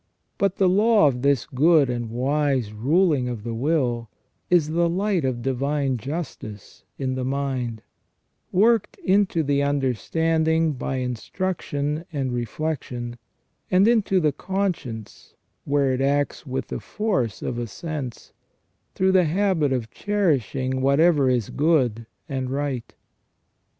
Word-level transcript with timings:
But 0.39 0.55
the 0.55 0.67
law 0.67 1.07
of 1.07 1.21
this 1.21 1.45
good 1.45 1.87
and 1.87 2.09
wise 2.09 2.73
ruling 2.73 3.29
of 3.29 3.43
the 3.43 3.53
will 3.53 4.09
is 4.49 4.69
the 4.69 4.89
light 4.89 5.23
of 5.23 5.43
divine 5.43 5.97
justice 5.97 6.83
in 6.97 7.13
the 7.13 7.23
mind, 7.23 7.83
worked 8.51 8.97
into 9.05 9.43
the 9.43 9.61
understanding 9.61 10.71
by 10.73 10.95
instruction 10.95 12.03
and 12.11 12.33
reflection, 12.33 13.19
and 13.69 13.87
into 13.87 14.19
the 14.19 14.31
conscience, 14.31 15.35
where 15.65 15.93
it 15.93 16.01
acts 16.01 16.47
with 16.47 16.69
the 16.69 16.79
force 16.79 17.43
of 17.43 17.59
a 17.59 17.67
sense, 17.67 18.33
through 18.95 19.11
the 19.11 19.25
habit 19.25 19.71
of 19.71 19.91
cherishing 19.91 20.81
whatever 20.81 21.29
is 21.29 21.51
good 21.51 22.07
and 22.27 22.49
right. 22.49 22.95